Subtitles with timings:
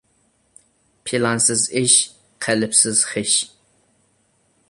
[1.09, 1.99] پىلانسىز ئىش،
[2.47, 3.37] قېلىپسىز خىش.